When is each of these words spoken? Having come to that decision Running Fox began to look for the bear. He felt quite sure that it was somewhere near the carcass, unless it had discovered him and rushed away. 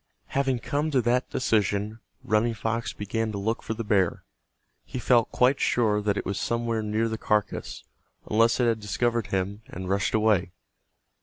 Having 0.29 0.57
come 0.61 0.89
to 0.89 1.01
that 1.03 1.29
decision 1.29 1.99
Running 2.23 2.55
Fox 2.55 2.91
began 2.91 3.31
to 3.33 3.37
look 3.37 3.61
for 3.61 3.75
the 3.75 3.83
bear. 3.83 4.23
He 4.83 4.97
felt 4.97 5.31
quite 5.31 5.59
sure 5.59 6.01
that 6.01 6.17
it 6.17 6.25
was 6.25 6.39
somewhere 6.39 6.81
near 6.81 7.07
the 7.07 7.19
carcass, 7.19 7.83
unless 8.27 8.59
it 8.59 8.65
had 8.65 8.79
discovered 8.79 9.27
him 9.27 9.61
and 9.67 9.87
rushed 9.89 10.15
away. 10.15 10.53